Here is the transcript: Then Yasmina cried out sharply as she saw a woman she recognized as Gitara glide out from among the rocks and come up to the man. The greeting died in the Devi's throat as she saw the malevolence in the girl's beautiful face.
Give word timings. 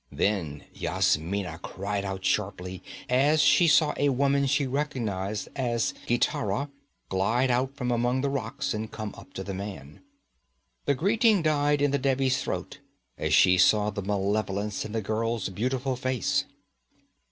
Then 0.11 0.63
Yasmina 0.73 1.59
cried 1.61 2.03
out 2.03 2.25
sharply 2.25 2.81
as 3.07 3.39
she 3.39 3.67
saw 3.67 3.93
a 3.95 4.09
woman 4.09 4.47
she 4.47 4.65
recognized 4.65 5.47
as 5.55 5.93
Gitara 6.07 6.71
glide 7.09 7.51
out 7.51 7.75
from 7.75 7.91
among 7.91 8.21
the 8.21 8.29
rocks 8.31 8.73
and 8.73 8.89
come 8.91 9.13
up 9.15 9.31
to 9.35 9.43
the 9.43 9.53
man. 9.53 10.01
The 10.85 10.95
greeting 10.95 11.43
died 11.43 11.83
in 11.83 11.91
the 11.91 11.99
Devi's 11.99 12.41
throat 12.41 12.79
as 13.15 13.31
she 13.31 13.59
saw 13.59 13.91
the 13.91 14.01
malevolence 14.01 14.85
in 14.85 14.91
the 14.91 15.03
girl's 15.03 15.49
beautiful 15.49 15.95
face. 15.95 16.45